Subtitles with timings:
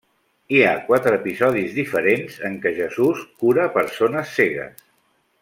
[0.55, 4.83] Hi ha quatre episodis diferents en què Jesús cura persones cegues.